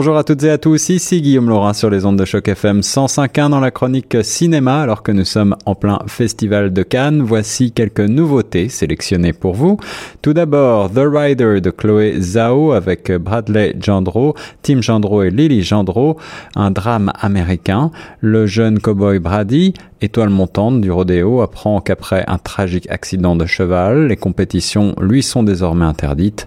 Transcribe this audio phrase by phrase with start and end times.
[0.00, 2.80] Bonjour à toutes et à tous, ici Guillaume Laurin sur les ondes de choc FM
[2.80, 7.20] 105.1 dans la chronique cinéma alors que nous sommes en plein festival de Cannes.
[7.20, 9.76] Voici quelques nouveautés sélectionnées pour vous.
[10.22, 16.16] Tout d'abord, The Rider de Chloé Zhao avec Bradley Gendreau, Tim Gendreau et Lily Gendreau,
[16.56, 17.90] un drame américain.
[18.20, 24.06] Le jeune cowboy Brady Étoile montante du rodéo apprend qu'après un tragique accident de cheval,
[24.06, 26.46] les compétitions lui sont désormais interdites.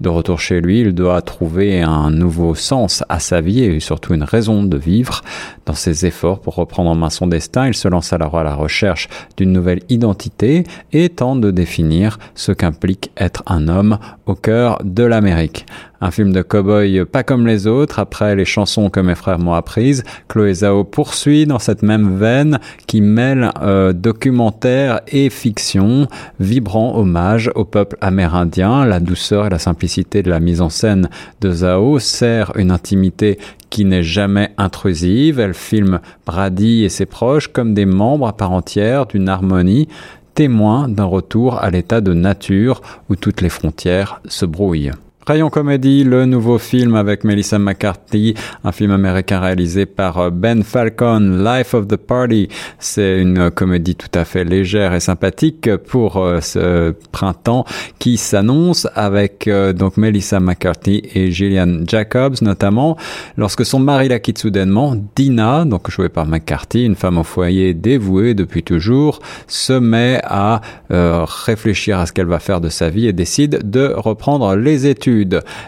[0.00, 4.14] De retour chez lui, il doit trouver un nouveau sens à sa vie et surtout
[4.14, 5.20] une raison de vivre.
[5.66, 8.54] Dans ses efforts pour reprendre en main son destin, il se lance alors à la
[8.54, 10.64] recherche d'une nouvelle identité
[10.94, 15.66] et tente de définir ce qu'implique être un homme au cœur de l'Amérique.
[16.00, 19.54] Un film de cow-boy pas comme les autres, après les chansons que mes frères m'ont
[19.54, 26.08] apprises, Chloé Zhao poursuit dans cette même veine qui mêle euh, documentaire et fiction,
[26.40, 31.08] vibrant hommage au peuple amérindien, la douceur et la simplicité de la mise en scène
[31.40, 33.38] de Zhao sert une intimité
[33.70, 35.40] qui n'est jamais intrusive.
[35.40, 39.88] Elle filme Brady et ses proches comme des membres à part entière d'une harmonie
[40.34, 44.90] témoin d'un retour à l'état de nature où toutes les frontières se brouillent.
[45.26, 50.62] Rayon Comédie, le nouveau film avec Melissa McCarthy, un film américain réalisé par euh, Ben
[50.62, 52.48] Falcon, Life of the Party.
[52.78, 57.64] C'est une comédie tout à fait légère et sympathique pour euh, ce printemps
[57.98, 62.98] qui s'annonce avec euh, donc Melissa McCarthy et Gillian Jacobs notamment.
[63.38, 67.72] Lorsque son mari la quitte soudainement, Dina, donc jouée par McCarthy, une femme au foyer
[67.72, 70.60] dévouée depuis toujours, se met à
[70.90, 75.13] réfléchir à ce qu'elle va faire de sa vie et décide de reprendre les études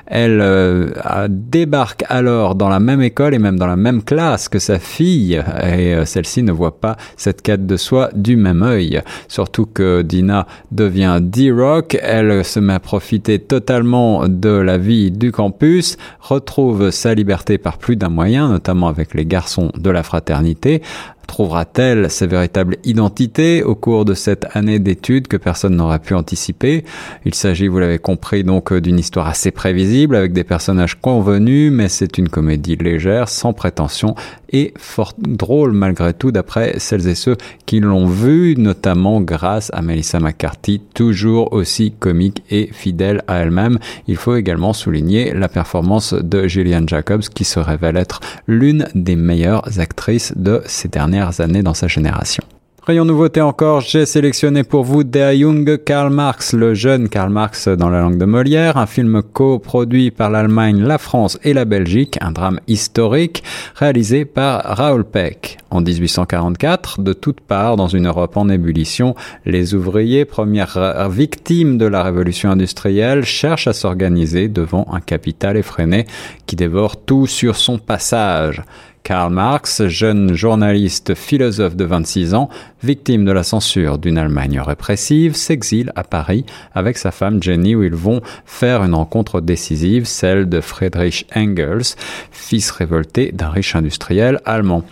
[0.06, 4.58] elle euh, débarque alors dans la même école et même dans la même classe que
[4.58, 5.34] sa fille.
[5.34, 9.02] Et euh, celle-ci ne voit pas cette quête de soi du même œil.
[9.28, 15.32] Surtout que Dina devient D-Rock, elle se met à profiter totalement de la vie du
[15.32, 20.82] campus, retrouve sa liberté par plus d'un moyen, notamment avec les garçons de la fraternité,
[21.26, 26.84] Trouvera-t-elle sa véritable identité au cours de cette année d'études que personne n'aurait pu anticiper?
[27.24, 31.72] Il s'agit, vous l'avez compris, donc euh, d'une histoire assez prévisible avec des personnages convenus,
[31.72, 34.14] mais c'est une comédie légère, sans prétention
[34.52, 39.82] et fort drôle malgré tout d'après celles et ceux qui l'ont vu, notamment grâce à
[39.82, 43.78] Melissa McCarthy, toujours aussi comique et fidèle à elle-même.
[44.06, 49.16] Il faut également souligner la performance de Gillian Jacobs qui se révèle être l'une des
[49.16, 52.44] meilleures actrices de ces dernières années dans sa génération.
[52.86, 57.66] Rayon nouveauté encore, j'ai sélectionné pour vous Der Junge Karl Marx, le jeune Karl Marx
[57.66, 62.16] dans la langue de Molière, un film coproduit par l'Allemagne, la France et la Belgique,
[62.20, 63.42] un drame historique
[63.74, 65.58] réalisé par Raoul Peck.
[65.70, 71.86] En 1844, de toutes parts dans une Europe en ébullition, les ouvriers, premières victimes de
[71.86, 76.06] la révolution industrielle, cherchent à s'organiser devant un capital effréné
[76.46, 78.62] qui dévore tout sur son passage.
[79.06, 82.48] Karl Marx, jeune journaliste philosophe de 26 ans,
[82.82, 87.84] victime de la censure d'une Allemagne répressive, s'exile à Paris avec sa femme Jenny où
[87.84, 91.94] ils vont faire une rencontre décisive, celle de Friedrich Engels,
[92.32, 94.82] fils révolté d'un riche industriel allemand.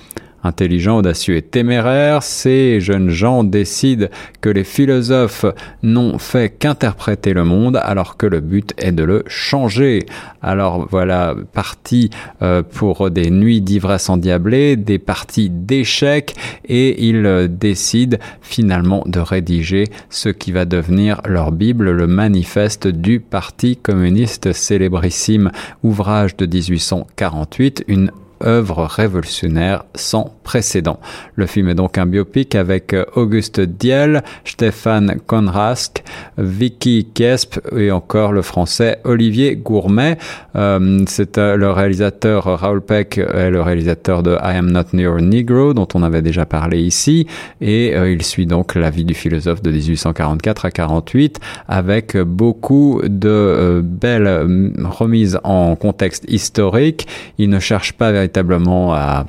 [0.45, 4.07] Intelligent, audacieux et téméraire, ces jeunes gens décident
[4.41, 5.47] que les philosophes
[5.83, 10.07] n'ont fait qu'interpréter le monde alors que le but est de le changer.
[10.43, 12.11] Alors voilà, parti
[12.43, 16.35] euh, pour des nuits d'ivresse endiablée, des parties d'échecs
[16.67, 23.21] et ils décident finalement de rédiger ce qui va devenir leur Bible, le manifeste du
[23.21, 25.51] Parti communiste célébrissime,
[25.83, 28.11] ouvrage de 1848, une
[28.45, 31.01] œuvre révolutionnaire sans précédent.
[31.35, 36.05] Le film est donc un biopic avec euh, Auguste Diel, Stéphane Conrask,
[36.39, 40.19] Vicky Kesp et encore le français Olivier Gourmet.
[40.57, 45.21] Euh, c'est euh, le réalisateur Raoul Peck est le réalisateur de I Am Not Near
[45.21, 47.27] Negro dont on avait déjà parlé ici
[47.61, 53.81] et il suit donc la vie du philosophe de 1844 à 48 avec beaucoup de
[53.83, 57.07] belles remises en contexte historique.
[57.39, 59.27] Il ne cherche pas véritablement à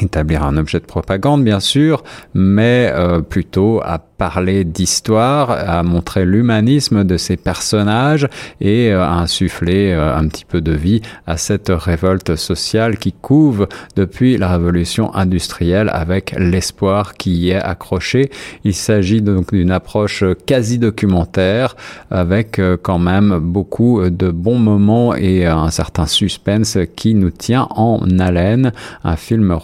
[0.00, 2.02] établir un objet de propagande bien sûr,
[2.34, 8.28] mais euh, plutôt à parler d'histoire, à montrer l'humanisme de ces personnages
[8.60, 13.12] et euh, à insuffler euh, un petit peu de vie à cette révolte sociale qui
[13.12, 18.30] couve depuis la révolution industrielle avec l'espoir qui y est accroché.
[18.64, 21.76] Il s'agit donc d'une approche quasi documentaire
[22.10, 27.66] avec euh, quand même beaucoup de bons moments et un certain suspense qui nous tient
[27.70, 28.72] en haleine.
[29.02, 29.58] Un film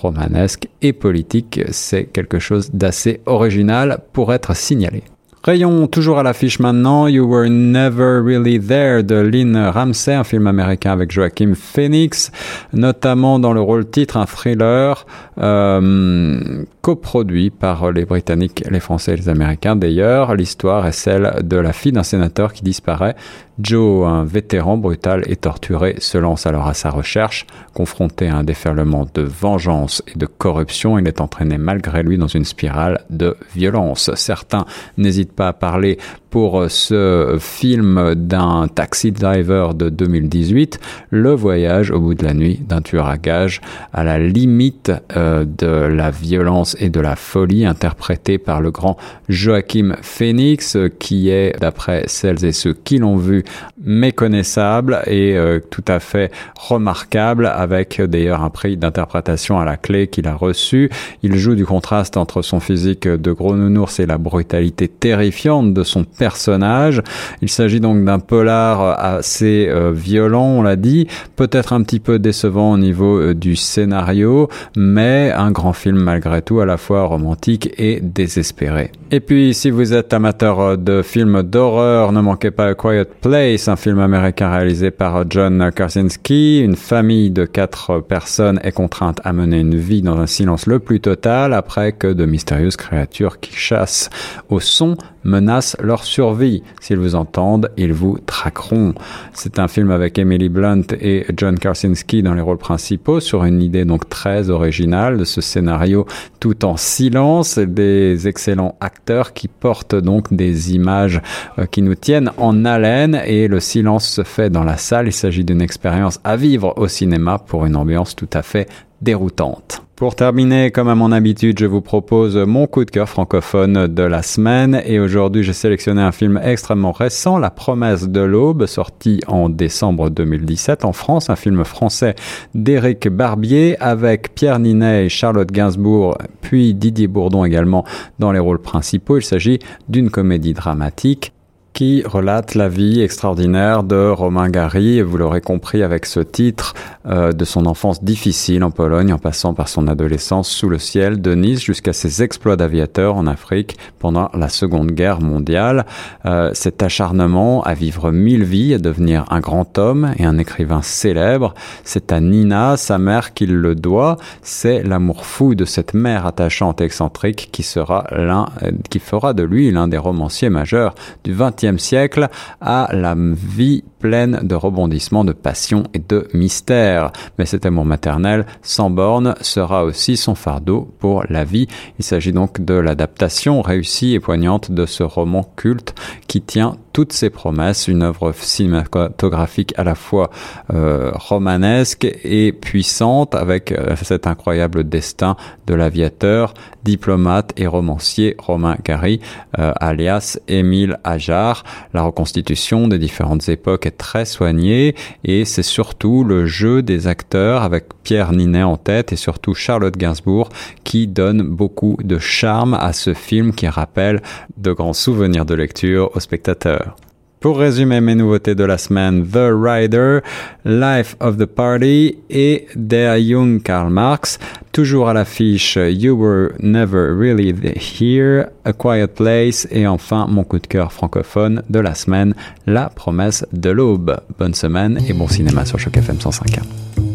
[0.82, 5.02] et politique, c'est quelque chose d'assez original pour être signalé.
[5.43, 10.46] Rayon toujours à l'affiche maintenant, You Were Never Really There de Lynn Ramsey, un film
[10.46, 12.31] américain avec Joachim Phoenix,
[12.75, 15.06] notamment dans le rôle titre, un thriller
[15.38, 19.77] euh, coproduit par les Britanniques, les Français et les Américains.
[19.77, 23.17] D'ailleurs, l'histoire est celle de la fille d'un sénateur qui disparaît.
[23.61, 27.47] Joe, un vétéran brutal et torturé, se lance alors à sa recherche.
[27.75, 32.27] Confronté à un déferlement de vengeance et de corruption, il est entraîné malgré lui dans
[32.27, 34.11] une spirale de violence.
[34.15, 34.65] Certains
[34.97, 35.99] n'hésitent pas à parler
[36.31, 40.79] pour ce film d'un taxi driver de 2018,
[41.11, 43.61] le voyage au bout de la nuit d'un tueur à gages
[43.93, 48.97] à la limite euh, de la violence et de la folie interprété par le grand
[49.29, 53.44] Joachim Phoenix qui est d'après celles et ceux qui l'ont vu
[53.83, 60.06] méconnaissable et euh, tout à fait remarquable avec d'ailleurs un prix d'interprétation à la clé
[60.06, 60.91] qu'il a reçu.
[61.23, 65.83] Il joue du contraste entre son physique de gros nounours et la brutalité terrifiante de
[65.83, 67.02] son personnage.
[67.40, 72.19] Il s'agit donc d'un polar assez euh, violent, on l'a dit, peut-être un petit peu
[72.19, 77.05] décevant au niveau euh, du scénario, mais un grand film malgré tout, à la fois
[77.05, 78.93] romantique et désespéré.
[79.11, 83.08] Et puis, si vous êtes amateur euh, de films d'horreur, ne manquez pas A Quiet
[83.23, 86.61] Place, un film américain réalisé par John Krasinski.
[86.61, 90.81] Une famille de quatre personnes est contrainte à mener une vie dans un silence le
[90.81, 94.11] plus total après que de mystérieuses créatures qui chassent
[94.50, 96.62] au son menacent leur survie.
[96.81, 98.94] S'ils vous entendent, ils vous traqueront.
[99.32, 103.62] C'est un film avec Emily Blunt et John Krasinski dans les rôles principaux sur une
[103.62, 106.06] idée donc très originale de ce scénario
[106.38, 111.20] tout en silence, des excellents acteurs qui portent donc des images
[111.58, 115.08] euh, qui nous tiennent en haleine et le silence se fait dans la salle.
[115.08, 118.69] Il s'agit d'une expérience à vivre au cinéma pour une ambiance tout à fait
[119.00, 119.82] déroutante.
[120.00, 124.02] Pour terminer, comme à mon habitude, je vous propose mon coup de cœur francophone de
[124.02, 129.20] la semaine et aujourd'hui j'ai sélectionné un film extrêmement récent, La promesse de l'aube, sorti
[129.26, 132.14] en décembre 2017 en France, un film français
[132.55, 137.85] d'Éric Barbier avec Pierre Ninet et Charlotte Gainsbourg, puis Didier Bourdon également
[138.19, 139.19] dans les rôles principaux.
[139.19, 139.58] Il s'agit
[139.91, 141.35] d'une comédie dramatique
[141.72, 146.75] qui relate la vie extraordinaire de Romain Gary, vous l'aurez compris avec ce titre,
[147.06, 151.20] euh, de son enfance difficile en Pologne en passant par son adolescence sous le ciel
[151.20, 155.87] de Nice jusqu'à ses exploits d'aviateur en Afrique pendant la Seconde Guerre mondiale.
[156.26, 160.82] Euh, cet acharnement à vivre mille vies, à devenir un grand homme et un écrivain
[160.82, 164.19] célèbre, c'est à Nina, sa mère, qu'il le doit.
[164.43, 169.32] C'est l'amour fou de cette mère attachante et excentrique qui sera l'un, euh, qui fera
[169.32, 170.94] de lui l'un des romanciers majeurs
[171.25, 171.32] du
[171.69, 172.29] XXe siècle
[172.61, 177.12] à la vie pleine de rebondissements, de passion et de mystère.
[177.39, 181.69] Mais cet amour maternel sans borne sera aussi son fardeau pour la vie.
[181.99, 185.95] Il s'agit donc de l'adaptation réussie et poignante de ce roman culte
[186.27, 190.31] qui tient toutes ses promesses, une œuvre cinématographique à la fois
[190.73, 195.37] euh, romanesque et puissante avec euh, cet incroyable destin
[195.67, 199.21] de l'aviateur, diplomate et romancier Romain Gary,
[199.59, 201.50] euh, alias Émile Ajar.
[201.94, 204.94] La reconstitution des différentes époques est très soignée
[205.25, 209.97] et c'est surtout le jeu des acteurs avec Pierre Ninet en tête et surtout Charlotte
[209.97, 210.49] Gainsbourg
[210.85, 214.23] qui donne beaucoup de charme à ce film qui rappelle
[214.57, 216.97] de grands souvenirs de lecture aux spectateurs.
[217.40, 220.18] Pour résumer mes nouveautés de la semaine, The Rider,
[220.66, 224.38] Life of the Party et Der Young Karl Marx.
[224.73, 227.54] Toujours à l'affiche, You Were Never Really
[227.99, 232.35] Here, A Quiet Place et enfin mon coup de cœur francophone de la semaine,
[232.66, 234.20] La Promesse de l'Aube.
[234.38, 237.10] Bonne semaine et bon cinéma sur Choc FM 105.1.